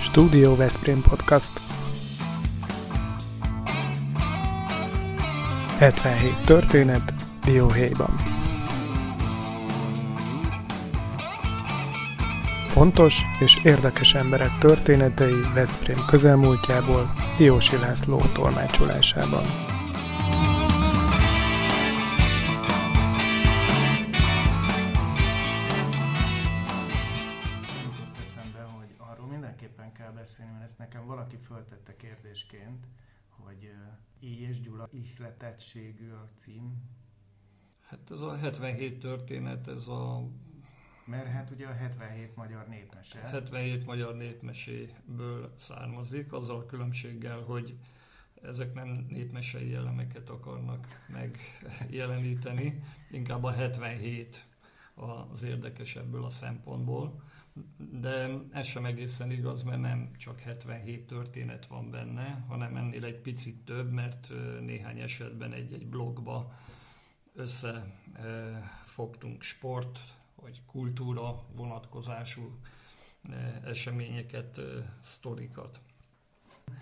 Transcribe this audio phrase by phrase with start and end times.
[0.00, 1.60] Stúdió Veszprém Podcast
[5.78, 7.14] 77 történet
[7.44, 8.14] Dióhéjban
[12.68, 19.67] Fontos és érdekes emberek történetei Veszprém közelmúltjából Diósi László tolmácsolásában.
[38.98, 40.28] Történet, ez a
[41.08, 43.18] mert hát ugye a 77 magyar népmese.
[43.18, 47.78] 77 magyar népmeséből származik, azzal a különbséggel, hogy
[48.42, 54.46] ezek nem népmesei elemeket akarnak megjeleníteni, inkább a 77
[54.94, 57.22] az érdekes ebből a szempontból.
[58.00, 63.20] De ez sem egészen igaz, mert nem csak 77 történet van benne, hanem ennél egy
[63.20, 66.52] picit több, mert néhány esetben egy-egy blogba
[68.98, 69.98] összefogtunk sport
[70.42, 72.58] vagy kultúra vonatkozású
[73.30, 74.64] eh, eseményeket, eh,
[75.02, 75.80] sztorikat.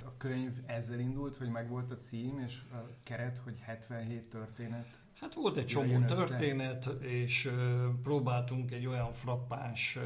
[0.05, 4.87] A könyv ezzel indult, hogy megvolt a cím és a keret, hogy 77 történet.
[5.21, 6.15] Hát volt egy csomó össze.
[6.15, 9.99] történet, és ö, próbáltunk egy olyan frappáns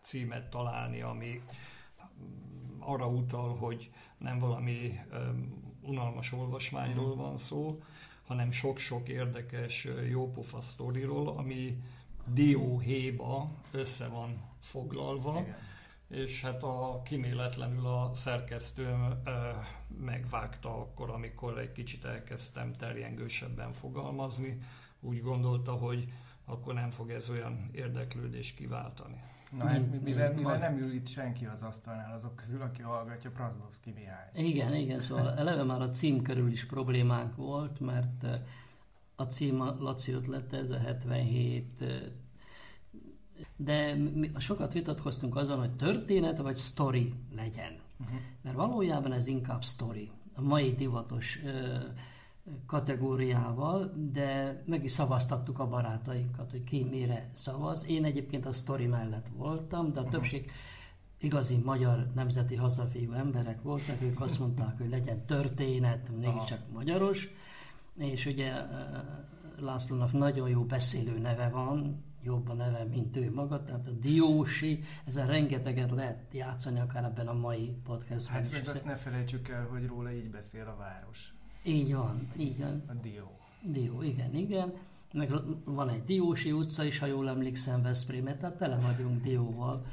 [0.00, 1.42] címet találni, ami
[2.20, 4.98] mm, arra utal, hogy nem valami
[5.82, 7.82] unalmas olvasmányról van szó,
[8.26, 11.82] hanem sok-sok érdekes, jópofa sztoriról, ami
[12.26, 15.40] dióhéjba össze van foglalva.
[15.40, 15.56] Igen.
[16.08, 19.30] És hát a kiméletlenül a szerkesztőm ö,
[20.00, 24.58] megvágta akkor, amikor egy kicsit elkezdtem terjengősebben fogalmazni.
[25.00, 26.12] Úgy gondolta, hogy
[26.44, 29.22] akkor nem fog ez olyan érdeklődést kiváltani.
[29.58, 32.62] Na hát mi- mivel, Mi- mivel mi- nem ül itt senki az asztalnál azok közül,
[32.62, 34.30] aki hallgatja Praszlovszki Mihály.
[34.34, 38.40] Igen, igen, szóval eleve már a cím körül is problémánk volt, mert eh,
[39.16, 42.00] a cím a Laci ötlete, ez a 77, eh,
[43.56, 47.78] de mi sokat vitatkoztunk azon, hogy történet vagy sztori legyen.
[48.00, 48.18] Uh-huh.
[48.42, 51.76] Mert valójában ez inkább sztori, a mai divatos ö,
[52.66, 57.86] kategóriával, de meg is szavaztattuk a barátainkat, hogy ki mire szavaz.
[57.88, 60.50] Én egyébként a sztori mellett voltam, de a többség
[61.18, 67.28] igazi magyar nemzeti hazafiú emberek voltak, ők azt mondták, hogy legyen történet, mégiscsak magyaros,
[67.96, 68.98] és ugye ö,
[69.58, 74.82] Lászlónak nagyon jó beszélő neve van, jobb a neve, mint ő maga, tehát a Diósi,
[75.04, 79.66] ezen rengeteget lehet játszani akár ebben a mai podcastban Hát meg azt ne felejtsük el,
[79.66, 81.34] hogy róla így beszél a város.
[81.62, 82.82] Így van, így van.
[82.86, 83.30] A Dió.
[83.62, 84.72] Dió, igen, igen.
[85.12, 85.32] Meg
[85.64, 89.86] van egy Diósi utca is, ha jól emlékszem, Veszprémet, tehát tele vagyunk Dióval.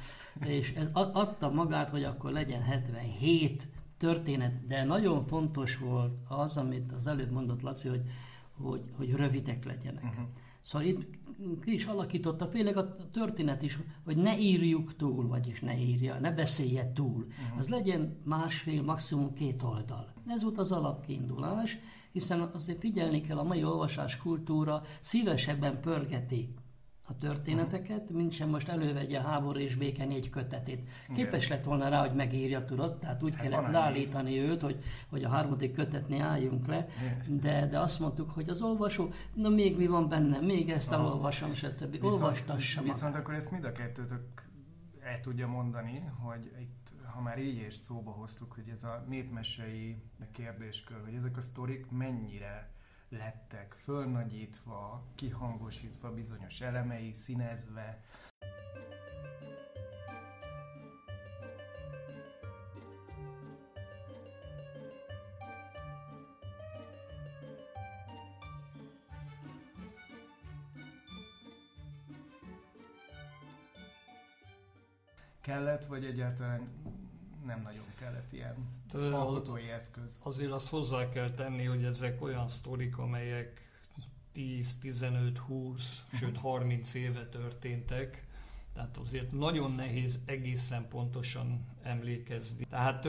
[0.45, 6.57] És ez ad- adta magát, hogy akkor legyen 77 történet, de nagyon fontos volt az,
[6.57, 8.01] amit az előbb mondott Laci, hogy,
[8.61, 10.03] hogy, hogy rövidek legyenek.
[10.03, 10.25] Uh-huh.
[10.61, 11.17] Szóval itt
[11.63, 16.31] ki is alakította, főleg a történet is, hogy ne írjuk túl, vagyis ne írja, ne
[16.31, 17.25] beszélje túl.
[17.25, 17.59] Uh-huh.
[17.59, 20.13] Az legyen másfél, maximum két oldal.
[20.27, 21.77] Ez volt az alapkiindulás,
[22.11, 26.53] hiszen azért figyelni kell, a mai olvasás kultúra szívesebben pörgeti
[27.09, 30.89] a történeteket, mint sem most elővegye a háború és béke négy kötetét.
[31.15, 35.23] Képes lett volna rá, hogy megírja, tudod, tehát úgy Hát kellett ráállítani őt, hogy, hogy
[35.23, 36.87] a harmadik kötetnél álljunk le,
[37.27, 41.03] de, de azt mondtuk, hogy az olvasó, na még mi van benne, még ezt Aha.
[41.03, 41.91] elolvasom, stb.
[41.91, 42.21] Viszont
[43.01, 43.15] magát.
[43.15, 44.47] akkor ezt mind a kettőtök
[45.03, 50.01] el tudja mondani, hogy itt, ha már így és szóba hoztuk, hogy ez a népmesei
[50.31, 52.71] kérdéskör, hogy ezek a sztorik mennyire
[53.09, 58.03] lettek fölnagyítva, kihangosítva bizonyos elemei, színezve.
[75.41, 76.69] Kellett, vagy egyáltalán
[77.45, 78.55] nem nagyon kellett ilyen
[78.89, 80.19] Tő- alkotói eszköz?
[80.23, 83.67] Azért azt hozzá kell tenni, hogy ezek olyan sztorik, amelyek
[84.31, 88.27] 10, 15, 20, sőt 30 éve történtek,
[88.73, 92.65] tehát azért nagyon nehéz egészen pontosan emlékezni.
[92.69, 93.05] Tehát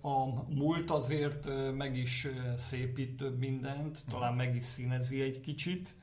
[0.00, 5.94] a múlt azért meg is szépít több mindent, talán meg is színezi egy kicsit,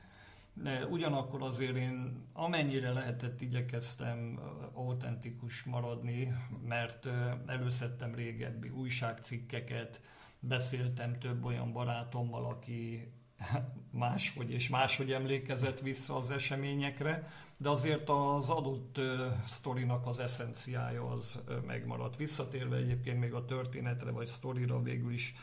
[0.62, 4.40] de ugyanakkor azért én amennyire lehetett igyekeztem
[4.72, 6.34] autentikus maradni,
[6.66, 7.08] mert
[7.46, 10.00] előszedtem régebbi újságcikkeket,
[10.40, 13.12] beszéltem több olyan barátommal, aki
[13.90, 19.00] máshogy és máshogy emlékezett vissza az eseményekre, de azért az adott
[19.46, 22.16] sztorinak az eszenciája az megmaradt.
[22.16, 25.34] Visszatérve egyébként még a történetre vagy sztorira végül is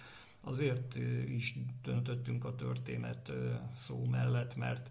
[0.41, 0.95] azért
[1.27, 3.31] is döntöttünk a történet
[3.75, 4.89] szó mellett, mert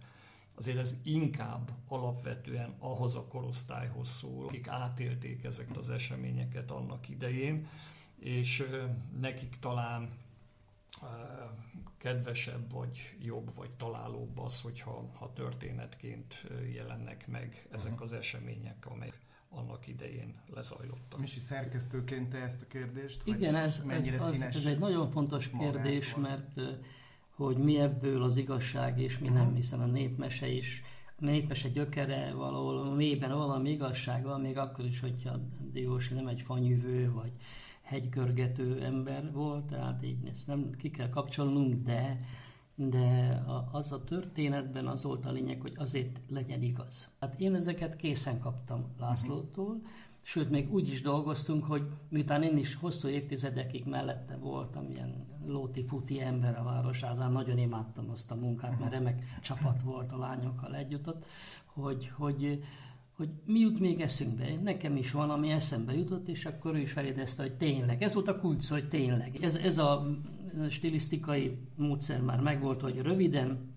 [0.55, 7.69] azért ez inkább alapvetően ahhoz a korosztályhoz szól, akik átélték ezeket az eseményeket annak idején,
[8.19, 8.65] és
[9.21, 10.09] nekik talán
[11.99, 19.21] kedvesebb, vagy jobb, vagy találóbb az, hogyha ha történetként jelennek meg ezek az események, amelyek
[19.49, 21.19] annak idején lezajlottak.
[21.19, 23.23] Misi szerkesztőként te ezt a kérdést?
[23.25, 26.61] Igen, ez, ez, az, ez egy nagyon fontos kérdés, mert
[27.37, 29.55] hogy mi ebből az igazság és mi nem, mhm.
[29.55, 30.83] hiszen a népmese is
[31.21, 35.41] a népmese gyökere valahol mélyben valami igazság van, még akkor is, hogyha
[35.73, 37.33] Diósi nem egy fanyűvő, vagy
[37.83, 42.21] hegygörgető ember volt, tehát így ezt nem ki kell kapcsolnunk, de,
[42.75, 43.43] de
[43.73, 47.15] az a történetben az volt a lényeg, hogy azért legyen igaz.
[47.21, 49.81] Hát én ezeket készen kaptam Lászlótól,
[50.27, 56.21] sőt, még úgy is dolgoztunk, hogy miután én is hosszú évtizedekig mellette voltam, ilyen lóti-futi
[56.21, 61.09] ember a városázán, nagyon imádtam azt a munkát, mert remek csapat volt a lányokkal együtt
[61.09, 61.25] ott,
[61.65, 62.63] hogy, hogy
[63.17, 64.55] hogy mi jut még eszünkbe.
[64.63, 68.03] Nekem is van, ami eszembe jutott, és akkor ő is felédezte, hogy tényleg.
[68.03, 69.39] Ez volt a kulcs, hogy tényleg.
[69.41, 70.07] Ez, ez a
[70.69, 73.74] stilisztikai módszer már megvolt, hogy röviden,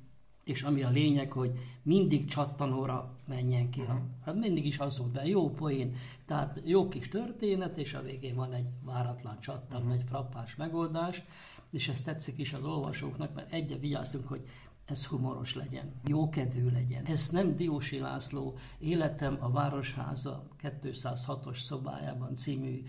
[0.48, 1.52] és ami a lényeg, hogy
[1.82, 3.82] mindig csattanóra menjen ki.
[3.82, 3.98] Uh-huh.
[4.26, 5.96] Hát mindig is az volt be, jó poén.
[6.26, 9.96] Tehát jó kis történet, és a végén van egy váratlan csattan, uh-huh.
[9.96, 11.24] egy frappás megoldás,
[11.72, 14.42] és ez tetszik is az olvasóknak, mert egyre vigyázzunk, hogy
[14.88, 17.06] ez humoros legyen, jókedvű legyen.
[17.06, 22.84] Ez nem Diósi László Életem a Városháza 206-os szobájában című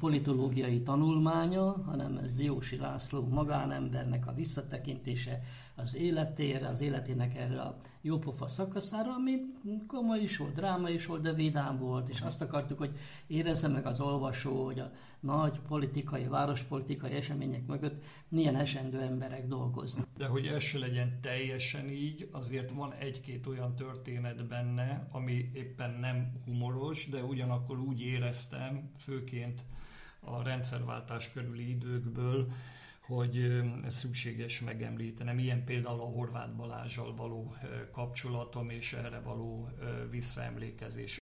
[0.00, 5.42] politológiai tanulmánya, hanem ez Diósi László magánembernek a visszatekintése
[5.78, 9.36] az életére, az életének erre a jópofa szakaszára, ami
[9.86, 13.86] komoly is volt, dráma is volt, de vidám volt, és azt akartuk, hogy érezze meg
[13.86, 14.90] az olvasó, hogy a
[15.20, 20.06] nagy politikai, várospolitikai események mögött milyen esendő emberek dolgoznak.
[20.16, 25.90] De hogy ez se legyen teljesen így, azért van egy-két olyan történet benne, ami éppen
[25.90, 29.64] nem humoros, de ugyanakkor úgy éreztem, főként
[30.20, 32.48] a rendszerváltás körüli időkből,
[33.08, 35.38] hogy szükséges megemlítenem.
[35.38, 37.54] Ilyen például a Horváth Balázsal való
[37.92, 39.68] kapcsolatom és erre való
[40.10, 41.18] visszaemlékezés.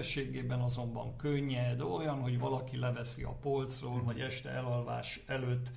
[0.00, 5.70] Összességében azonban könnyed, olyan, hogy valaki leveszi a polcról, vagy este elalvás előtt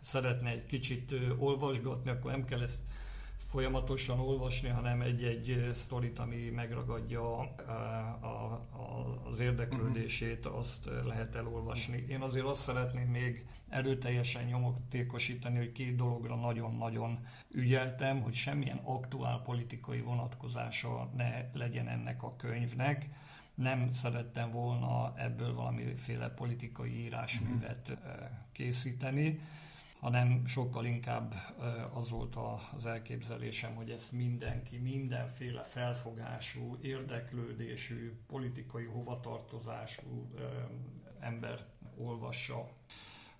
[0.00, 2.80] szeretne egy kicsit olvasgatni, akkor nem kell ezt
[3.36, 7.42] folyamatosan olvasni, hanem egy-egy sztorit, ami megragadja a,
[8.26, 8.66] a,
[9.30, 12.04] az érdeklődését, azt lehet elolvasni.
[12.08, 19.42] Én azért azt szeretném még erőteljesen nyomatékosítani, hogy két dologra nagyon-nagyon ügyeltem, hogy semmilyen aktuál
[19.42, 23.08] politikai vonatkozása ne legyen ennek a könyvnek.
[23.58, 27.98] Nem szerettem volna ebből valamiféle politikai írásművet
[28.52, 29.40] készíteni
[30.00, 31.34] hanem sokkal inkább
[31.92, 32.36] az volt
[32.76, 40.30] az elképzelésem, hogy ezt mindenki, mindenféle felfogású, érdeklődésű, politikai hovatartozású
[41.20, 41.58] ember
[41.96, 42.68] olvassa.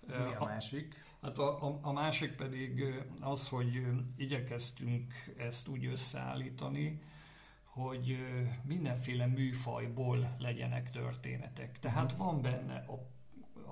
[0.07, 1.03] Mi a másik?
[1.21, 2.83] Hát a, a, a másik pedig
[3.21, 3.81] az, hogy
[4.17, 7.01] igyekeztünk ezt úgy összeállítani,
[7.79, 8.17] hogy
[8.63, 11.79] mindenféle műfajból legyenek történetek.
[11.79, 12.21] Tehát mhm.
[12.21, 13.17] van benne a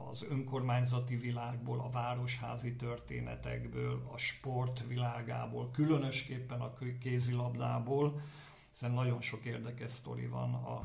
[0.09, 8.21] az önkormányzati világból, a városházi történetekből, a sport világából, különösképpen a kézilabdából,
[8.71, 10.81] hiszen nagyon sok érdekes sztori van a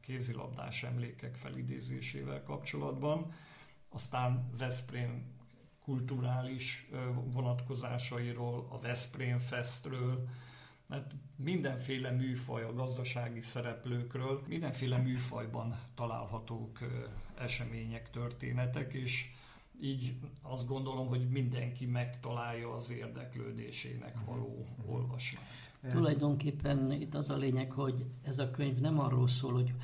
[0.00, 3.32] kézilabdás emlékek felidézésével kapcsolatban.
[3.88, 5.32] Aztán Veszprém
[5.82, 6.90] kulturális
[7.32, 10.28] vonatkozásairól, a Veszprém Festről,
[10.94, 16.78] mert mindenféle műfaj a gazdasági szereplőkről, mindenféle műfajban találhatók
[17.38, 19.30] események, történetek, és
[19.80, 25.46] így azt gondolom, hogy mindenki megtalálja az érdeklődésének való olvasmányt.
[25.92, 29.74] Tulajdonképpen itt az a lényeg, hogy ez a könyv nem arról szól, hogy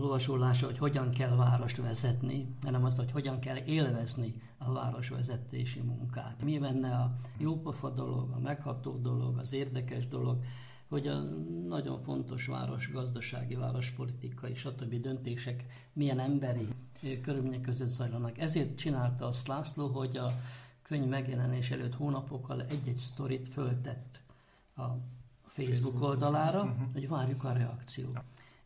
[0.00, 6.42] olvasolása, hogy hogyan kell várost vezetni, hanem azt, hogy hogyan kell élvezni a városvezetési munkát.
[6.42, 10.42] Mi benne a jópofa dolog, a megható dolog, az érdekes dolog,
[10.88, 11.20] hogy a
[11.68, 15.00] nagyon fontos város, gazdasági, várospolitikai, stb.
[15.00, 16.68] döntések milyen emberi
[17.22, 18.38] körülmények között zajlanak.
[18.38, 20.32] Ezért csinálta azt László, hogy a
[20.82, 24.20] könyv megjelenés előtt hónapokkal egy-egy sztorit föltett
[24.76, 24.82] a
[25.46, 26.92] Facebook, Facebook oldalára, uh-huh.
[26.92, 28.20] hogy várjuk a reakciót.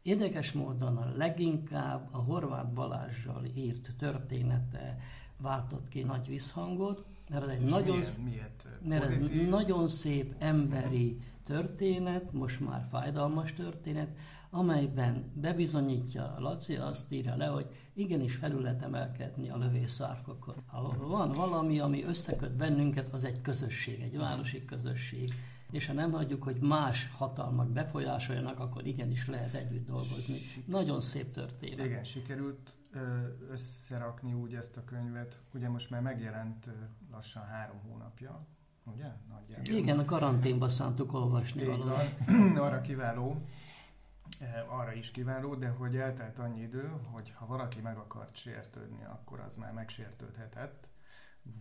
[0.06, 4.98] Érdekes módon a leginkább a Horváth Balázsjal írt története
[5.36, 11.20] váltott ki nagy visszhangot, mert ez egy nagyon, milyen, miért mert ez nagyon szép emberi
[11.44, 14.08] történet, most már fájdalmas történet,
[14.50, 20.54] amelyben bebizonyítja Laci, azt írja le, hogy igenis felül lehet emelkedni a lövészárkokon.
[20.66, 25.32] Ha van valami, ami összeköt bennünket, az egy közösség, egy városi közösség.
[25.70, 30.36] És ha nem hagyjuk, hogy más hatalmak befolyásoljanak, akkor igenis lehet együtt dolgozni.
[30.66, 31.86] Nagyon szép történet.
[31.86, 32.76] Igen, sikerült
[33.50, 35.40] összerakni úgy ezt a könyvet.
[35.54, 36.66] Ugye most már megjelent
[37.10, 38.46] lassan három hónapja,
[38.84, 39.12] ugye?
[39.28, 39.74] Nagyjából.
[39.74, 42.06] Igen, a karanténba szántuk olvasni valóban.
[42.66, 43.46] Arra kiváló,
[44.68, 49.40] arra is kiváló, de hogy eltelt annyi idő, hogy ha valaki meg akart sértődni, akkor
[49.40, 50.88] az már megsértődhetett.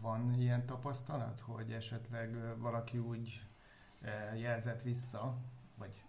[0.02, 3.42] Van ilyen tapasztalat, hogy esetleg valaki úgy
[4.38, 5.42] jelzett vissza,
[5.78, 6.04] vagy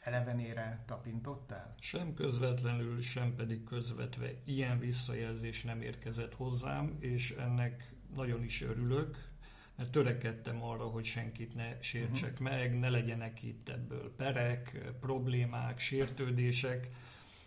[0.00, 1.74] elevenére tapintottál?
[1.80, 9.30] Sem közvetlenül, sem pedig közvetve ilyen visszajelzés nem érkezett hozzám, és ennek nagyon is örülök,
[9.76, 12.48] mert törekedtem arra, hogy senkit ne sértsek uh-huh.
[12.48, 16.90] meg, ne legyenek itt ebből perek, problémák, sértődések.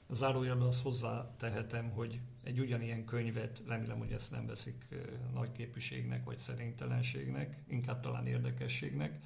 [0.10, 4.86] Zárójelben azt hozzátehetem, hogy egy ugyanilyen könyvet, remélem, hogy ezt nem veszik
[5.34, 9.20] nagy képviségnek vagy szerénytelenségnek, inkább talán érdekességnek,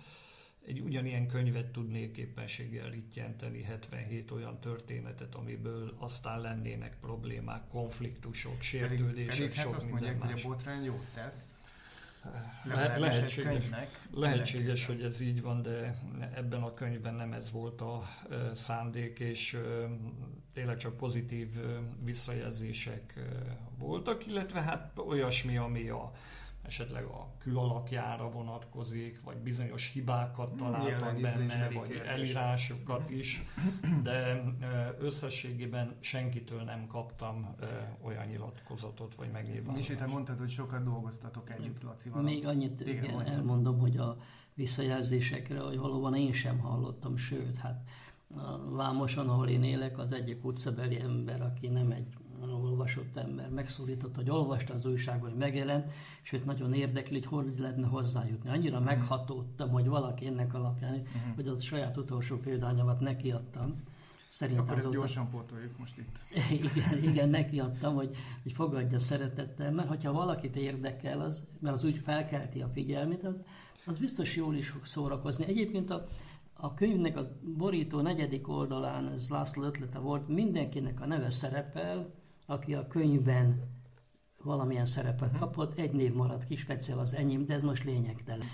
[0.66, 9.14] egy ugyanilyen könyvet tudnék éppenséggel rittyenteni, 77 olyan történetet, amiből aztán lennének problémák, konfliktusok, sértődések,
[9.14, 10.44] pedig, pedig hát sok azt minden mondják, más.
[10.44, 11.60] hogy a botrány jót tesz.
[12.64, 13.66] Le- lehetséges,
[14.12, 16.00] lehetséges, hogy ez így van, de
[16.34, 18.04] ebben a könyvben nem ez volt a
[18.54, 19.58] szándék, és
[20.54, 21.48] tényleg csak pozitív
[22.04, 23.14] visszajelzések
[23.78, 26.12] voltak, illetve hát olyasmi, ami a
[26.70, 33.44] esetleg a külalakjára vonatkozik, vagy bizonyos hibákat találtak benne, vagy elírásokat is,
[34.04, 34.44] de
[35.00, 37.56] összességében senkitől nem kaptam
[38.02, 39.90] olyan nyilatkozatot, vagy megnyilvánulást.
[39.90, 42.22] Misi, te mondtad, hogy sokat dolgoztatok együtt Lacival.
[42.22, 44.18] Még annyit igen, igen, elmondom, hogy a
[44.54, 47.82] visszajelzésekre, hogy valóban én sem hallottam, sőt, hát
[48.36, 52.08] a Vámoson, ahol én élek, az egyik utcabeli ember, aki nem egy
[52.48, 55.92] olvasott ember megszólított, hogy olvasta az újságot, hogy megjelent,
[56.24, 58.50] és őt nagyon érdekli, hogy hol lehetne hozzájutni.
[58.50, 58.96] Annyira uh-huh.
[58.96, 61.36] meghatódtam, hogy valaki ennek alapján, uh-huh.
[61.36, 63.84] hogy az saját utolsó példányamat nekiadtam.
[64.30, 66.18] Szerintem Akkor ezt gyorsan pótoljuk most itt.
[66.74, 71.98] igen, igen, nekiadtam, hogy, hogy fogadja szeretettel, mert hogyha valakit érdekel, az, mert az úgy
[71.98, 73.42] felkelti a figyelmét, az,
[73.86, 75.46] az biztos jól is fog szórakozni.
[75.46, 76.06] Egyébként a,
[76.54, 77.22] a könyvnek a
[77.58, 82.14] borító negyedik oldalán, ez László ötlete volt, mindenkinek a neve szerepel,
[82.50, 83.64] aki a könyvben
[84.44, 88.48] valamilyen szerepet kapott, egy név maradt ki, speciál az enyém, de ez most lényegtelen.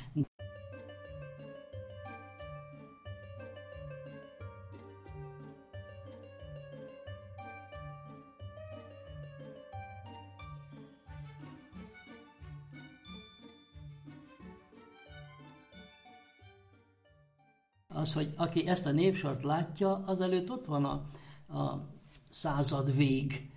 [17.88, 20.92] Az, hogy aki ezt a névsort látja, az előtt ott van a,
[21.58, 21.90] a
[22.30, 23.54] század vég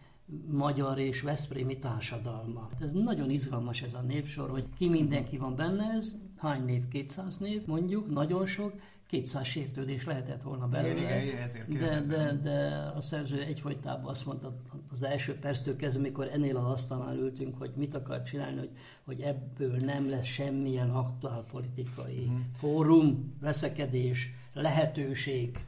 [0.50, 2.68] magyar és veszprémi társadalma.
[2.80, 7.38] Ez nagyon izgalmas ez a névsor, hogy ki mindenki van benne, ez hány név, 200
[7.38, 8.72] név mondjuk, nagyon sok,
[9.06, 11.22] 200 sértődés lehetett volna belőle,
[11.68, 14.56] de, de, de a szerző egyfolytában azt mondta
[14.90, 18.70] az első perctől kezdve, amikor ennél az asztalnál ültünk, hogy mit akar csinálni, hogy,
[19.04, 22.50] hogy ebből nem lesz semmilyen aktuál politikai hmm.
[22.54, 25.58] fórum, veszekedés, lehetőség,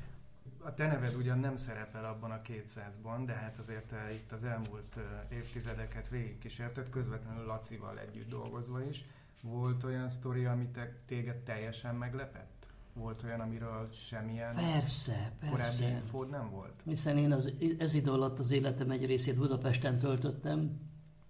[0.62, 4.44] a te neved ugyan nem szerepel abban a 200-ban, de hát azért te itt az
[4.44, 4.98] elmúlt
[5.28, 9.04] évtizedeket végigkísérted, közvetlenül Lacival együtt dolgozva is.
[9.42, 12.68] Volt olyan sztori, ami te, téged teljesen meglepett?
[12.92, 15.50] Volt olyan, amiről semmilyen persze, persze.
[15.50, 16.82] korábbi infód nem volt?
[16.84, 20.80] Hiszen én az, ez idő alatt az életem egy részét Budapesten töltöttem,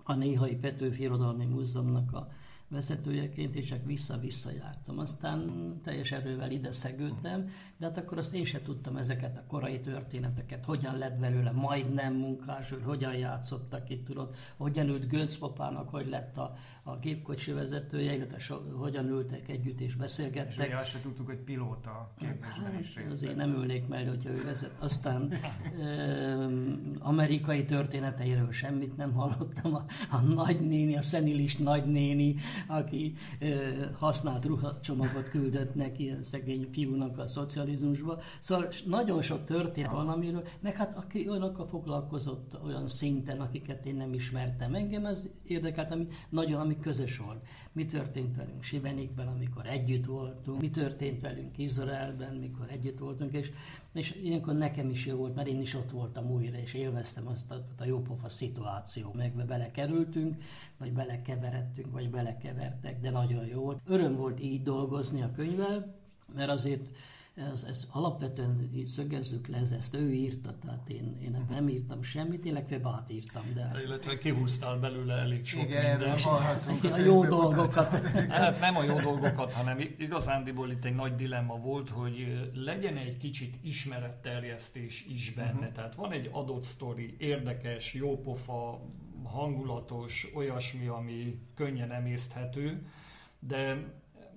[0.02, 2.28] a Néhai Petőfi Irodalmi Múzeumnak a
[2.70, 4.98] vezetőjeként, és csak vissza-vissza jártam.
[4.98, 5.50] Aztán
[5.82, 10.64] teljes erővel ide szegődtem, de hát akkor azt én sem tudtam ezeket a korai történeteket,
[10.64, 16.08] hogyan lett belőle majdnem munkás, hogy hogyan játszottak itt, tudod, hogyan ült Gönc papának, hogy
[16.08, 20.50] lett a, a gépkocsi vezetője, illetve so, hogyan ültek együtt és beszélgettek.
[20.50, 24.06] És ugye azt sem tudtuk, hogy pilóta képzésben hát, is részt Azért nem ülnék mellé,
[24.06, 24.74] hogyha ő vezet.
[24.78, 25.32] Aztán
[25.80, 26.58] ö,
[26.98, 29.74] amerikai történeteiről semmit nem hallottam.
[29.74, 32.34] A, a nagynéni, a szenilis nagynéni,
[32.66, 33.14] aki
[33.98, 38.20] használt ruhacsomagot küldött neki a szegény fiúnak a szocializmusba.
[38.40, 43.94] Szóval nagyon sok történet van, amiről, meg hát aki olyanokkal foglalkozott olyan szinten, akiket én
[43.94, 44.74] nem ismertem.
[44.74, 47.46] Engem ez érdekelt, ami nagyon, ami közös volt.
[47.72, 53.50] Mi történt velünk Sibenikben, amikor együtt voltunk, mi történt velünk Izraelben, mikor együtt voltunk, és,
[53.92, 57.50] és ilyenkor nekem is jó volt, mert én is ott voltam újra, és élveztem azt
[57.50, 60.36] a, a jópofa szituáció, meg belekerültünk,
[60.78, 63.80] vagy belekeveredtünk, vagy belekevertek, de nagyon jó volt.
[63.86, 65.94] Öröm volt így dolgozni a könyvvel,
[66.34, 66.82] mert azért
[67.52, 72.44] ez, ez alapvetően szögezzük le, ez, ezt ő írta, tehát én, én nem írtam semmit,
[72.44, 73.42] én legfeljebb átírtam.
[73.54, 73.72] De...
[73.84, 76.24] Illetve kihúztál belőle elég sok Igen, mindent.
[76.92, 77.92] A jó dolgokat.
[78.28, 83.16] Hát nem a jó dolgokat, hanem igazándiból itt egy nagy dilemma volt, hogy legyen egy
[83.16, 85.50] kicsit ismeretterjesztés is benne.
[85.50, 85.72] Uh-huh.
[85.72, 88.80] Tehát van egy adott sztori, érdekes, jópofa,
[89.24, 92.86] hangulatos, olyasmi, ami könnyen emészthető,
[93.38, 93.84] de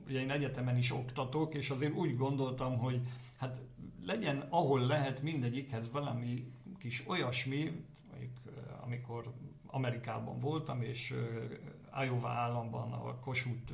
[0.07, 3.01] ugye én egyetemen is oktatok, és azért úgy gondoltam, hogy
[3.37, 3.61] hát
[4.05, 7.85] legyen, ahol lehet mindegyikhez valami kis olyasmi,
[8.83, 9.33] amikor
[9.65, 11.13] Amerikában voltam, és
[12.03, 13.73] Iowa államban a Kossuth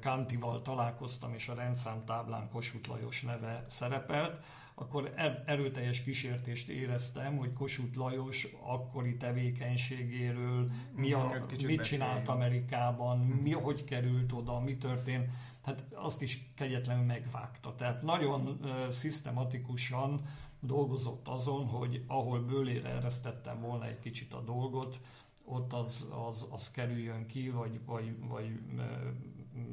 [0.00, 7.52] Kantival találkoztam, és a rendszámtáblán Kossuth Lajos neve szerepelt, akkor er, erőteljes kísértést éreztem, hogy
[7.52, 15.28] Kossuth Lajos akkori tevékenységéről, mi a, mit csinált Amerikában, mi, hogy került oda, mi történt,
[15.62, 17.74] hát azt is kegyetlenül megvágta.
[17.74, 20.22] Tehát nagyon uh, szisztematikusan
[20.60, 25.00] dolgozott azon, hogy ahol bőlére eresztettem volna egy kicsit a dolgot,
[25.44, 28.58] ott az, az, az kerüljön ki, vagy, vagy, vagy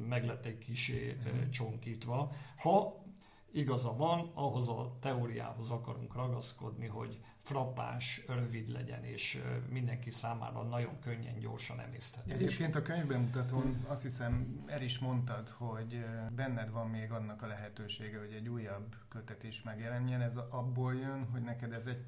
[0.08, 1.16] meg egy kisé
[1.50, 2.32] csonkítva.
[2.56, 3.04] Ha
[3.52, 10.98] igaza van, ahhoz a teóriához akarunk ragaszkodni, hogy frappás, rövid legyen, és mindenki számára nagyon
[11.00, 12.32] könnyen, gyorsan emészthető.
[12.32, 16.04] Egyébként a könyvben mutatón azt hiszem el is mondtad, hogy
[16.34, 20.20] benned van még annak a lehetősége, hogy egy újabb kötet is megjelenjen.
[20.20, 22.04] Ez abból jön, hogy neked ez egy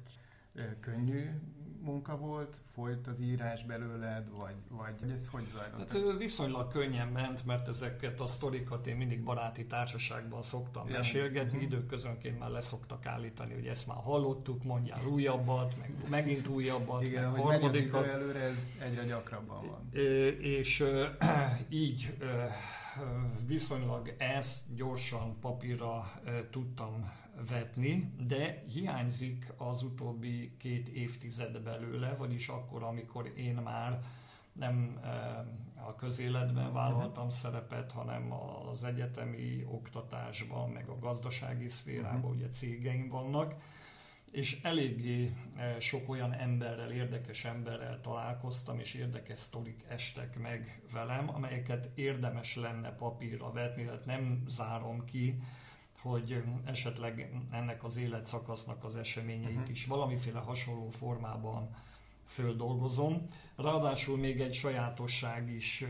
[0.79, 1.29] könnyű
[1.81, 5.91] munka volt, folyt az írás belőled, vagy, vagy ez hogy zajlott?
[5.91, 10.97] Hát, viszonylag könnyen ment, mert ezeket a sztorikat én mindig baráti társaságban szoktam ja.
[10.97, 11.63] mesélgetni, uh-huh.
[11.63, 17.41] időközönként már leszoktak állítani, hogy ezt már hallottuk, mondjál újabbat, meg megint újabbat, Igen, meg
[17.41, 18.03] harmadikat.
[18.03, 19.89] Az előre, ez egyre gyakrabban van.
[20.39, 20.83] És
[21.69, 22.17] így
[23.47, 27.11] viszonylag ezt gyorsan papírra tudtam
[27.49, 34.03] vetni, de hiányzik az utóbbi két évtized belőle, vagyis akkor, amikor én már
[34.53, 37.39] nem eh, a közéletben vállaltam uh-huh.
[37.39, 42.35] szerepet, hanem az egyetemi oktatásban, meg a gazdasági szférában, uh-huh.
[42.35, 43.55] ugye cégeim vannak,
[44.31, 51.29] és eléggé eh, sok olyan emberrel, érdekes emberrel találkoztam, és érdekes sztorik estek meg velem,
[51.29, 55.41] amelyeket érdemes lenne papírra vetni, tehát nem zárom ki,
[56.01, 59.69] hogy esetleg ennek az életszakasznak az eseményeit uh-huh.
[59.69, 61.75] is valamiféle hasonló formában
[62.25, 63.25] földolgozom.
[63.55, 65.85] Ráadásul még egy sajátosság is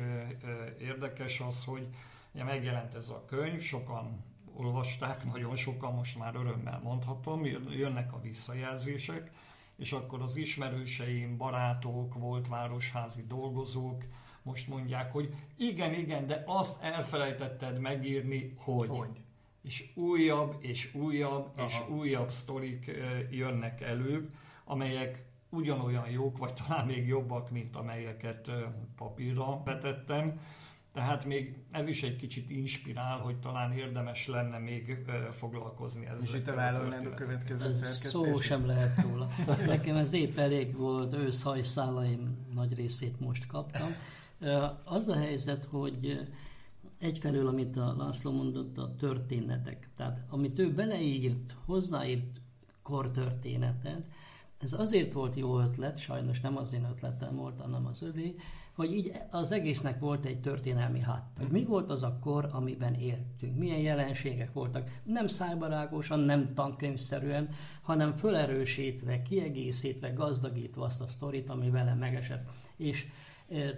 [0.80, 1.88] érdekes az, hogy
[2.32, 4.24] megjelent ez a könyv, sokan
[4.56, 9.32] olvasták, nagyon sokan, most már örömmel mondhatom, jönnek a visszajelzések,
[9.76, 14.04] és akkor az ismerőseim, barátok, volt városházi dolgozók
[14.43, 18.89] most mondják, hogy igen, igen, de azt elfelejtetted megírni, hogy.
[18.89, 19.21] hogy
[19.62, 21.67] és újabb és újabb Aha.
[21.67, 22.91] és újabb sztorik
[23.30, 24.30] jönnek elő,
[24.65, 28.52] amelyek ugyanolyan jók, vagy talán még jobbak, mint amelyeket
[28.95, 30.39] papírra vetettem.
[30.93, 34.97] Tehát még ez is egy kicsit inspirál, hogy talán érdemes lenne még
[35.30, 36.24] foglalkozni ezzel.
[36.24, 39.28] És itt a vállalnád a következő ez Szó sem lehet róla.
[39.65, 43.95] Nekem ez épp elég volt, őszhajszálaim nagy részét most kaptam.
[44.84, 46.19] Az a helyzet, hogy
[47.02, 49.90] egyfelől, amit a László mondott, a történetek.
[49.96, 52.42] Tehát amit ő beleírt, hozzáírt
[52.82, 54.06] kortörténetet,
[54.58, 58.36] ez azért volt jó ötlet, sajnos nem az én ötletem volt, hanem az övé,
[58.76, 61.32] hogy így az egésznek volt egy történelmi hát.
[61.38, 67.50] Hogy mi volt az a kor, amiben éltünk, milyen jelenségek voltak, nem szájbarágosan, nem tankönyvszerűen,
[67.82, 72.50] hanem fölerősítve, kiegészítve, gazdagítva azt a sztorit, ami vele megesett.
[72.76, 73.08] És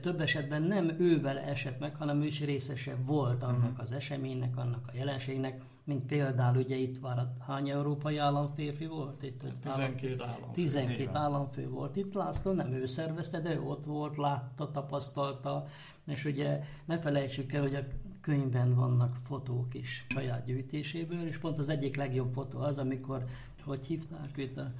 [0.02, 3.80] több esetben nem ővel esett meg, hanem ő is részese volt annak uh-huh.
[3.80, 9.24] az eseménynek, annak a jelenségnek, mint például ugye itt van, hány európai államférfi volt?
[9.24, 10.54] Itt, 12 államfő.
[10.54, 15.68] 12 államfő volt itt, László nem ő szervezte, de ő ott volt, látta, tapasztalta,
[16.06, 17.84] és ugye ne felejtsük el, hogy a
[18.22, 23.26] könyvben vannak fotók is saját gyűjtéséből, és pont az egyik legjobb fotó az, amikor,
[23.66, 24.72] hogy hívták őt a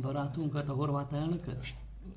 [0.00, 1.74] barátunkat, a horvát elnököt?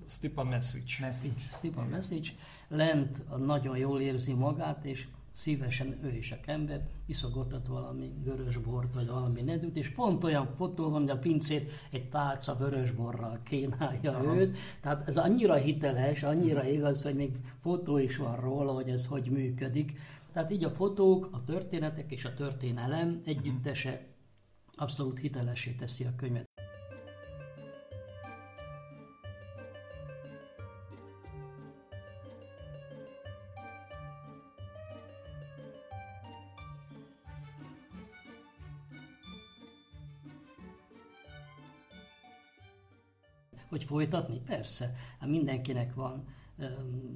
[0.08, 0.94] Stipa Message.
[1.00, 1.40] Message.
[1.54, 2.30] Stipa Message.
[2.68, 9.08] Lent nagyon jól érzi magát, és szívesen ő is a ember, iszogatott valami vörösbort, vagy
[9.08, 14.36] valami nedűt, és pont olyan fotó van, hogy a pincét egy tálca vörösborral kénálja Aha.
[14.36, 14.58] őt.
[14.82, 19.30] Tehát ez annyira hiteles, annyira igaz, hogy még fotó is van róla, hogy ez hogy
[19.30, 20.00] működik.
[20.34, 24.06] Tehát így a fotók, a történetek és a történelem együttese
[24.76, 26.51] abszolút hitelesé teszi a könyvet.
[43.92, 44.42] Folytatni?
[44.46, 44.96] Persze.
[45.20, 46.24] Hát mindenkinek van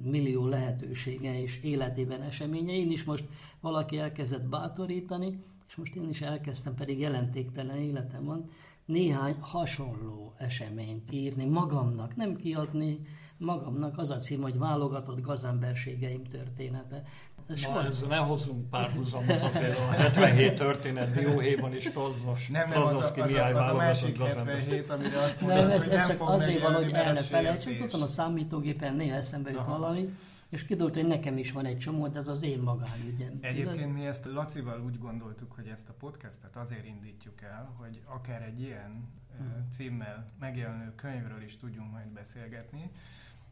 [0.02, 2.72] millió lehetősége és életében eseménye.
[2.72, 3.24] Én is most
[3.60, 8.50] valaki elkezdett bátorítani, és most én is elkezdtem, pedig jelentéktelen életem van,
[8.84, 13.00] néhány hasonló eseményt írni magamnak, nem kiadni
[13.38, 13.98] magamnak.
[13.98, 17.02] Az a cím, hogy válogatott gazemberségeim története.
[17.46, 22.94] Na, ez ne hozzunk párhuzamot azért a 77 történet Dióhéjban is Taznos, nem, nem, az,
[22.94, 26.16] a, az, a, az a másik 77, amire azt mondod, nem, ez, hogy ez nem
[26.16, 27.76] fog azért van, hogy el ne felejtsem.
[27.76, 30.08] Tudtam, a számítógépen néha eszembe jut valami,
[30.48, 33.38] és kiderült, hogy nekem is van egy csomó, de ez az én magánügyem.
[33.40, 38.42] Egyébként mi ezt Lacival úgy gondoltuk, hogy ezt a podcastet azért indítjuk el, hogy akár
[38.42, 39.68] egy ilyen hmm.
[39.72, 42.90] címmel megjelenő könyvről is tudjunk majd beszélgetni,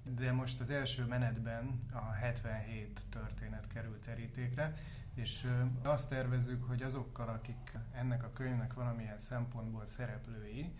[0.04, 4.74] de most az első menetben a 77 történet került terítékre,
[5.14, 5.48] és
[5.82, 10.72] azt tervezzük, hogy azokkal, akik ennek a könyvnek valamilyen szempontból szereplői,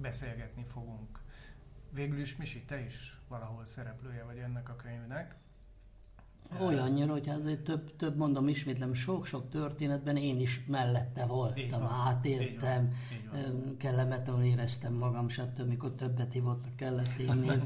[0.00, 1.18] beszélgetni fogunk.
[1.90, 5.34] Végül is, Misi, te is valahol szereplője vagy ennek a könyvnek.
[6.60, 12.94] Olyannyira, hogy azért több, több mondom, ismétlem, sok-sok történetben én is mellette voltam, átéltem,
[13.78, 15.68] kellemetlenül éreztem magam, stb.
[15.68, 17.50] mikor többet hívott, kellett inni.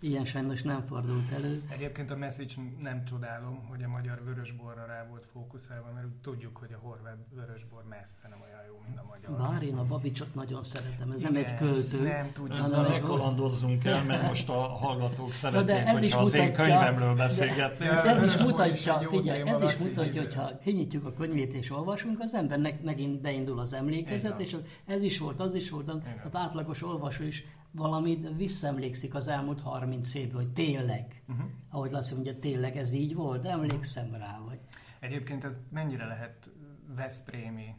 [0.00, 1.62] Ilyen sajnos nem fordult elő.
[1.68, 6.72] Egyébként a message nem csodálom, hogy a magyar vörösborra rá volt fókuszálva, mert tudjuk, hogy
[6.72, 9.50] a horvát vörösbor messze nem olyan jó, mint a magyar.
[9.50, 12.02] Bár én a Babicsot nagyon szeretem, ez Igen, nem egy költő.
[12.02, 12.58] Nem tudjuk.
[12.58, 16.52] Hanem ne kalandozzunk el, mert most a hallgatók szeretnék, de ez is mutatja, az én
[16.52, 17.88] könyvemről beszélgetnék.
[17.88, 22.82] Ez is mutatja, figyelj, ez is mutatja, hogyha kinyitjuk a könyvét és olvasunk, az embernek
[22.82, 24.56] megint beindul az emlékezet, és
[24.86, 30.14] ez is volt, az is volt, hát átlagos olvasó is valamit visszaemlékszik az elmúlt 30
[30.14, 31.46] évben, hogy tényleg, uh-huh.
[31.70, 34.58] ahogy Laci mondja, tényleg ez így volt, emlékszem rá, vagy.
[35.00, 36.50] Egyébként ez mennyire lehet
[36.96, 37.74] Veszprémi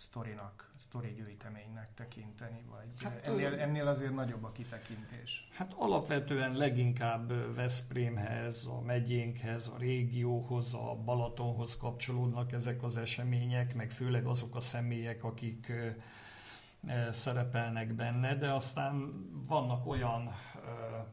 [0.00, 5.48] sztorinak, sztori gyűjteménynek tekinteni, vagy hát, ennél, ennél azért nagyobb a kitekintés?
[5.52, 13.90] Hát alapvetően leginkább Veszprémhez, a megyénkhez, a régióhoz, a Balatonhoz kapcsolódnak ezek az események, meg
[13.90, 15.72] főleg azok a személyek, akik
[17.10, 20.30] szerepelnek benne, de aztán vannak olyan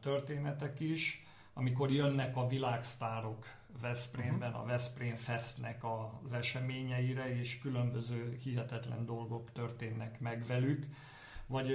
[0.02, 3.46] történetek is, amikor jönnek a világsztárok
[3.82, 5.84] Veszprémben, a Veszprém Festnek
[6.24, 10.86] az eseményeire, és különböző hihetetlen dolgok történnek meg velük.
[11.48, 11.72] Vagy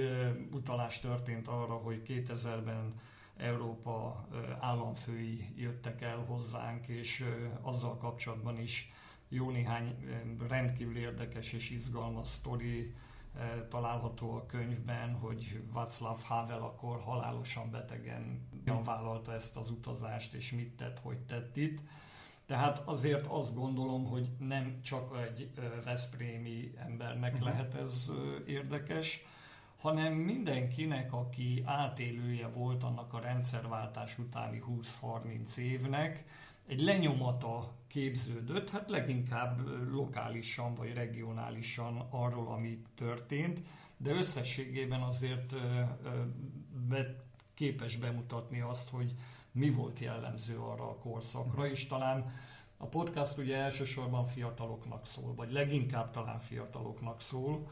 [0.51, 2.93] utalás történt arra, hogy 2000-ben
[3.37, 4.27] Európa
[4.59, 7.25] államfői jöttek el hozzánk, és
[7.61, 8.91] azzal kapcsolatban is
[9.29, 9.95] jó néhány
[10.49, 12.93] rendkívül érdekes és izgalmas sztori
[13.69, 18.47] található a könyvben, hogy Václav Havel akkor halálosan betegen
[18.83, 21.79] vállalta ezt az utazást, és mit tett, hogy tett itt.
[22.45, 27.47] Tehát azért azt gondolom, hogy nem csak egy eh, Veszprémi embernek uh-huh.
[27.47, 29.25] lehet ez eh, érdekes,
[29.77, 36.25] hanem mindenkinek, aki átélője volt annak a rendszerváltás utáni 20-30 évnek,
[36.67, 39.59] egy lenyomata képződött, hát leginkább
[39.91, 43.61] lokálisan vagy regionálisan arról, ami történt,
[43.97, 45.55] de összességében azért
[46.89, 47.23] be,
[47.53, 49.13] képes bemutatni azt, hogy
[49.51, 52.31] mi volt jellemző arra a korszakra, és talán
[52.77, 57.67] a podcast ugye elsősorban fiataloknak szól, vagy leginkább talán fiataloknak szól.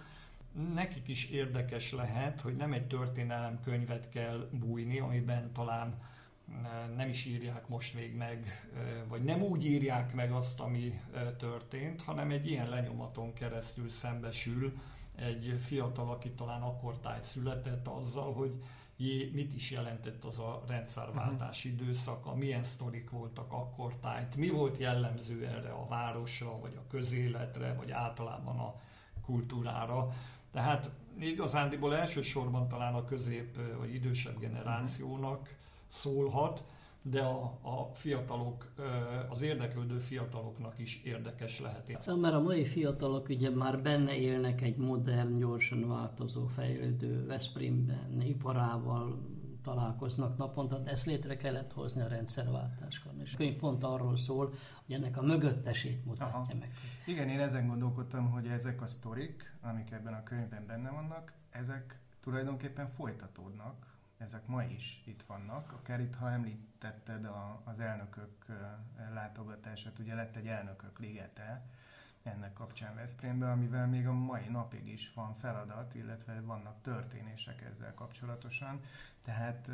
[0.74, 6.02] Nekik is érdekes lehet, hogy nem egy történelem könyvet kell bújni, amiben talán
[6.96, 8.70] nem is írják most még meg,
[9.08, 11.00] vagy nem úgy írják meg azt, ami
[11.38, 14.74] történt, hanem egy ilyen lenyomaton keresztül szembesül
[15.16, 18.62] egy fiatal, aki talán akkor tájt született azzal, hogy
[18.98, 21.82] jé, mit is jelentett az a rendszerváltás uh-huh.
[21.82, 27.74] időszaka, milyen sztorik voltak akkor tájt, mi volt jellemző erre a városra, vagy a közéletre,
[27.74, 28.76] vagy általában a
[29.26, 30.14] kultúrára.
[30.52, 35.60] Tehát igazándiból elsősorban talán a közép vagy idősebb generációnak
[35.92, 36.64] szólhat,
[37.02, 38.74] de a, a fiatalok,
[39.30, 42.02] az érdeklődő fiataloknak is érdekes lehet.
[42.02, 48.22] Szóval mert a mai fiatalok ugye már benne élnek egy modern, gyorsan változó, fejlődő Veszprémben,
[48.22, 49.20] iparával,
[49.64, 53.12] találkoznak naponta, de ezt létre kellett hozni a rendszerváltáskor.
[53.24, 54.54] És a könyv pont arról szól,
[54.86, 56.54] hogy ennek a mögöttesét mutatja Aha.
[56.60, 56.72] meg.
[57.06, 62.00] Igen, én ezen gondolkodtam, hogy ezek a sztorik, amik ebben a könyvben benne vannak, ezek
[62.22, 63.91] tulajdonképpen folytatódnak,
[64.22, 65.72] ezek ma is itt vannak.
[65.72, 68.46] Akár itt, ha említetted a, az elnökök
[69.14, 71.66] látogatását, ugye lett egy elnökök ligete,
[72.24, 77.94] ennek kapcsán Veszprémbe, amivel még a mai napig is van feladat, illetve vannak történések ezzel
[77.94, 78.80] kapcsolatosan,
[79.24, 79.72] tehát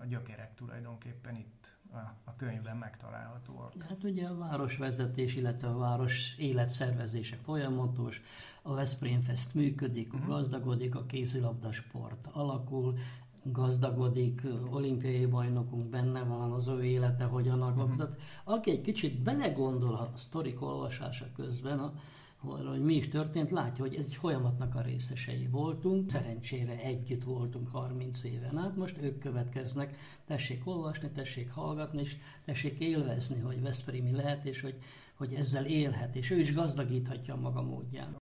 [0.00, 3.72] a gyökerek tulajdonképpen itt a, a könyvben megtalálhatóak.
[3.88, 8.22] Hát ugye a városvezetés, illetve a város életszervezése folyamatos,
[8.62, 10.28] a Veszprém Fest működik, uh-huh.
[10.28, 12.98] gazdagodik, a kézilabda sport alakul,
[13.52, 17.82] gazdagodik, olimpiai bajnokunk benne van, az ő élete hogyan alakul.
[17.84, 18.08] Uh-huh.
[18.44, 21.92] Aki egy kicsit belegondol a sztorik olvasása közben, a,
[22.36, 26.10] hogy mi is történt, látja, hogy ez egy folyamatnak a részesei voltunk.
[26.10, 29.96] Szerencsére együtt voltunk 30 éven át, most ők következnek.
[30.26, 34.78] Tessék olvasni, tessék hallgatni, és tessék élvezni, hogy Veszprémi lehet, és hogy,
[35.14, 38.16] hogy ezzel élhet, és ő is gazdagíthatja maga módján.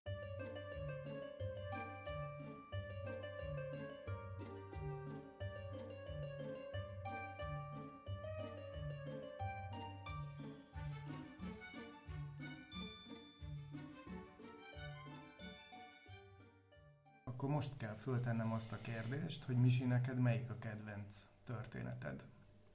[18.13, 22.23] Föltennem azt a kérdést, hogy Misi, neked melyik a kedvenc történeted?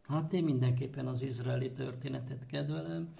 [0.04, 3.14] Hát én mindenképpen az izraeli történetet kedvelem,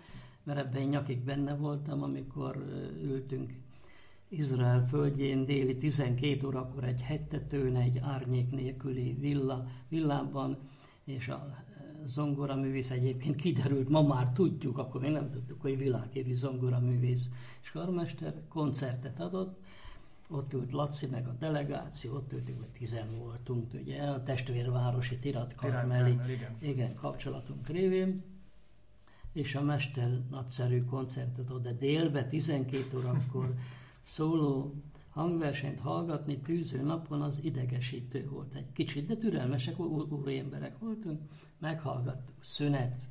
[0.44, 2.56] mert ebben én nyakig benne voltam, amikor
[3.02, 3.54] ültünk
[4.28, 10.58] Izrael földjén déli 12 órakor egy hegytetőn, egy árnyék nélküli villa, villában,
[11.04, 11.64] és a
[12.06, 17.30] zongoraművész egyébként kiderült, ma már tudjuk, akkor még nem tudtuk, hogy világévi zongoraművész
[17.62, 19.60] és karmester koncertet adott,
[20.28, 25.56] ott ült Laci, meg a delegáció, ott ültünk, vagy tizen voltunk, ugye, a testvérvárosi Tirat
[25.56, 26.56] Karmeli, igen.
[26.60, 28.24] igen, kapcsolatunk révén,
[29.34, 33.54] és a mester nagyszerű koncertet oda délbe, 12 órakor
[34.02, 34.76] szóló
[35.10, 38.54] hangversenyt hallgatni tűző napon az idegesítő volt.
[38.54, 41.22] Egy kicsit, de türelmesek úri emberek voltunk,
[41.60, 43.08] meghallgattuk, szünet,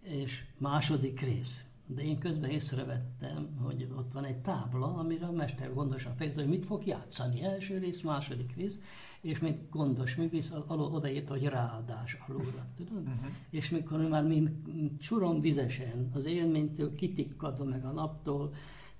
[0.00, 5.74] és második rész de én közben észrevettem, hogy ott van egy tábla, amire a mester
[5.74, 7.42] gondosan felirat, hogy mit fog játszani.
[7.42, 8.80] Első rész, második rész,
[9.20, 13.02] és mint gondos művész odaírta, hogy ráadás alulra, tudod?
[13.02, 13.30] Uh-huh.
[13.50, 14.48] És mikor már mi
[14.98, 18.54] csurom vizesen, az élménytől kitikkadva, meg a naptól,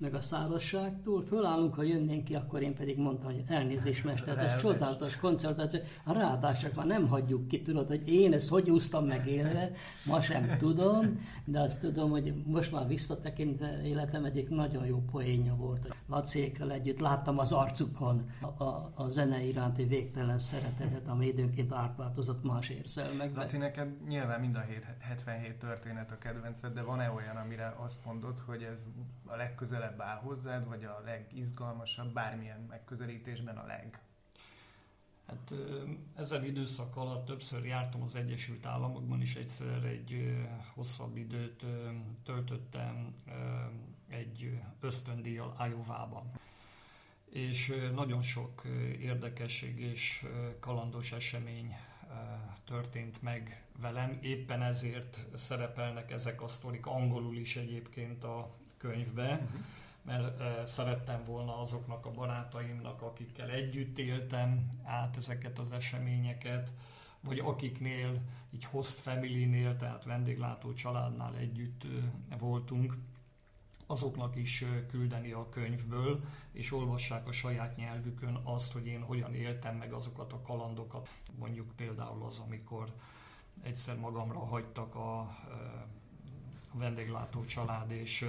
[0.04, 4.60] meg a szárazságtól, fölállunk, ha jönnénk ki, akkor én pedig mondtam, hogy elnézést, mester, ez
[4.60, 5.80] csodálatos koncertáció.
[6.04, 9.70] Ráadásul már nem hagyjuk ki, tudod, hogy én ezt hogy úsztam meg élve,
[10.06, 15.54] ma sem tudom, de azt tudom, hogy most már visszatekintve életem egyik nagyon jó poénja
[15.54, 15.94] volt.
[16.08, 22.44] Lacékkel együtt láttam az arcukon a, a, a zene iránti végtelen szeretetet, ami időnként átváltozott
[22.44, 23.40] más érzelmekbe.
[23.40, 24.64] Laci, neked nyilván mind a
[24.98, 28.86] 77 történet a kedvenced, de van-e olyan, amire azt mondod, hogy ez
[29.26, 33.98] a legközelebb közelebb áll hozzád, vagy a legizgalmasabb, bármilyen megközelítésben a leg?
[35.26, 35.52] Hát
[36.16, 40.36] ezen időszak alatt többször jártam az Egyesült Államokban is, egyszer egy
[40.74, 41.64] hosszabb időt
[42.24, 43.14] töltöttem
[44.08, 46.30] egy ösztöndíjjal Iowa-ban.
[47.30, 48.62] És nagyon sok
[49.00, 50.26] érdekesség és
[50.60, 51.76] kalandos esemény
[52.64, 54.18] történt meg velem.
[54.22, 59.46] Éppen ezért szerepelnek ezek a sztorik angolul is egyébként a könyvbe.
[60.02, 66.72] Mert szerettem volna azoknak a barátaimnak, akikkel együtt éltem át ezeket az eseményeket,
[67.20, 68.20] vagy akiknél,
[68.50, 71.86] így host family-nél, tehát vendéglátó családnál együtt
[72.38, 72.96] voltunk,
[73.86, 79.76] azoknak is küldeni a könyvből, és olvassák a saját nyelvükön azt, hogy én hogyan éltem
[79.76, 81.08] meg azokat a kalandokat.
[81.38, 82.92] Mondjuk például az, amikor
[83.62, 85.36] egyszer magamra hagytak a, a
[86.72, 88.26] vendéglátó család, és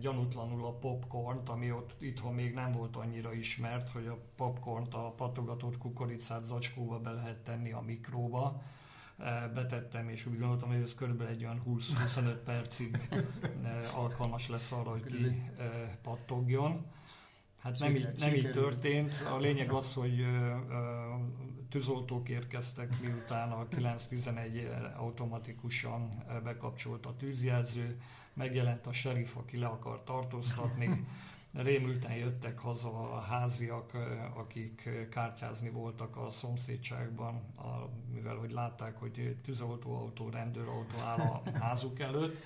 [0.00, 5.14] gyanútlanul a popcornt, ami ott itthon még nem volt annyira ismert, hogy a popcornt, a
[5.16, 8.62] patogatott kukoricát zacskóba be lehet tenni a mikróba.
[9.18, 14.72] E, betettem, és úgy gondoltam, hogy ez körülbelül egy olyan 20-25 percig e, alkalmas lesz
[14.72, 16.86] arra, hogy ki e, pattogjon.
[17.58, 19.14] Hát nem, így, nem így történt.
[19.32, 20.26] A lényeg az, hogy
[21.68, 28.00] tűzoltók érkeztek, miután a 911 automatikusan bekapcsolt a tűzjelző,
[28.32, 31.06] megjelent a serif, aki le akar tartóztatni,
[31.52, 33.92] rémülten jöttek haza a háziak,
[34.34, 42.00] akik kártyázni voltak a szomszédságban, a, mivel hogy látták, hogy tűzoltóautó, rendőrautó áll a házuk
[42.00, 42.36] előtt,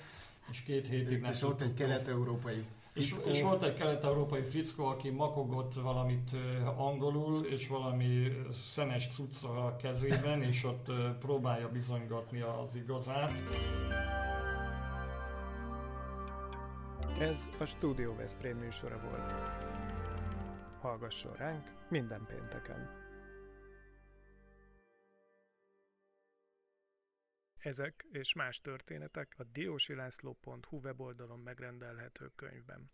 [0.49, 5.09] és két hétig nem És ott egy kelet-európai És, és volt egy kelet-európai fickó, aki
[5.09, 6.31] makogott valamit
[6.77, 13.41] angolul, és valami szenes cucca a kezében, és ott próbálja bizonygatni az igazát.
[17.19, 19.33] Ez a Studio Veszprém műsora volt.
[20.81, 23.00] Hallgasson ránk minden pénteken!
[27.61, 32.91] Ezek és más történetek a diósilászló.hu weboldalon megrendelhető könyvben.